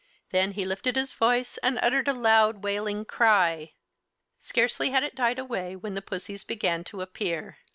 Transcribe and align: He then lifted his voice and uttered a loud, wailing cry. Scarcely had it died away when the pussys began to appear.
He 0.25 0.25
then 0.35 0.53
lifted 0.57 0.95
his 0.95 1.13
voice 1.13 1.59
and 1.59 1.77
uttered 1.83 2.07
a 2.07 2.13
loud, 2.13 2.63
wailing 2.63 3.05
cry. 3.05 3.73
Scarcely 4.39 4.89
had 4.89 5.03
it 5.03 5.13
died 5.13 5.37
away 5.37 5.75
when 5.75 5.93
the 5.93 6.01
pussys 6.01 6.43
began 6.43 6.83
to 6.85 7.01
appear. 7.03 7.59